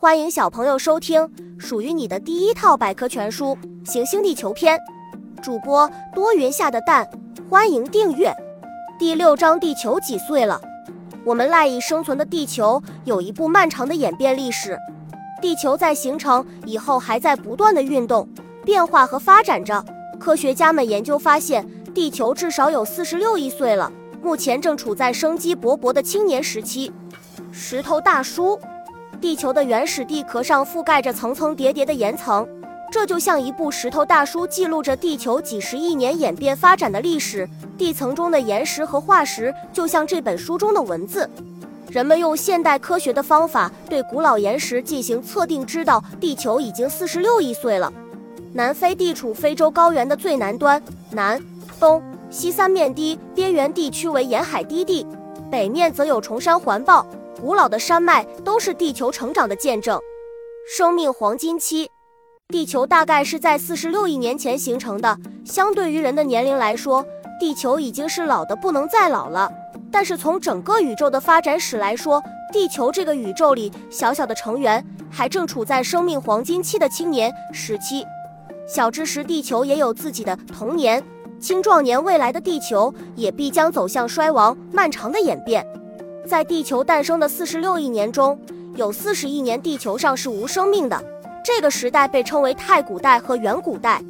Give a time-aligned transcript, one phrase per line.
[0.00, 1.28] 欢迎小朋友收听
[1.58, 3.58] 属于你的第一套百科全书
[3.90, 4.78] 《行星地球篇》，
[5.42, 7.04] 主播多云下的蛋，
[7.50, 8.32] 欢迎订阅。
[8.96, 10.60] 第六章：地球几岁了？
[11.24, 14.78] 我们赖以生存的地球有一部漫长的演变历史。
[15.42, 18.28] 地球在形成以后，还在不断的运动、
[18.64, 19.84] 变化和发展着。
[20.20, 23.92] 科学家们研究发现，地球至少有四十六亿岁了，
[24.22, 26.92] 目前正处在生机勃勃的青年时期。
[27.50, 28.56] 石头大叔。
[29.20, 32.46] 地球的原始地壳上覆盖着层层叠叠的岩层，
[32.90, 37.48] 这就像一部石头大书，记录着地球几十亿年演变发展的历史。
[37.76, 41.28] 地层中的岩石和化石就像这本书中的文字。
[41.90, 47.92] 人们用现代科学的方法对古老岩石进行测定，知道地球已经四十六亿岁了。
[48.52, 51.40] 南非地处非洲高原的最南端，南、
[51.80, 55.06] 东西三面低边缘地区为沿海低地，
[55.50, 57.06] 北面则有崇山环抱。
[57.40, 60.00] 古老的山脉都是地球成长的见证。
[60.76, 61.88] 生命黄金期，
[62.48, 65.16] 地球大概是在四十六亿年前形成的。
[65.44, 67.04] 相对于人的年龄来说，
[67.38, 69.50] 地球已经是老的不能再老了。
[69.90, 78.04] 但是从整个宇宙的发展史来说，地球这个宇宙里小小的成员还正处在生命黄金期的青年时期。
[78.66, 81.02] 小知识：地球也有自己的童年、
[81.40, 85.66] 青壮年，未来的地球也必将走向衰亡、漫长的演变。
[86.28, 88.38] 在地球诞生的四十六亿年中，
[88.76, 91.02] 有四十亿年地球上是无生命的，
[91.42, 94.02] 这个时代被称为太古代和远古代。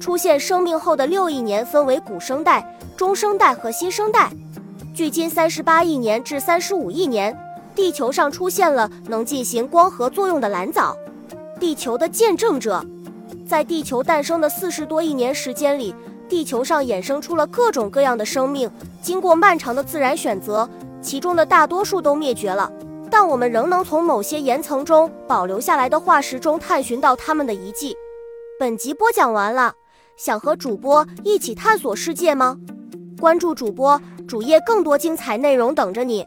[0.00, 4.30] 出现生命后的六亿年分为古生代、中生代和新生代。
[4.94, 7.38] 距今三十八亿年至三十五亿年，
[7.74, 10.96] 地球上出现了能进行光合作用的蓝藻。
[11.58, 12.82] 地球的见证者，
[13.46, 15.94] 在地球诞生的四十多亿年时间里，
[16.26, 18.70] 地球上衍生出了各种各样的生命，
[19.02, 20.66] 经过漫长的自然选择。
[21.02, 22.70] 其中的大多数都灭绝了，
[23.10, 27.96] 但我们仍能从某些岩层中保留下来的化石中探寻到它们的遗迹。
[28.58, 29.74] 本集播讲完了，
[30.16, 32.58] 想和主播一起探索世界吗？
[33.18, 36.24] 关注主播主页，更多精彩内容等着你。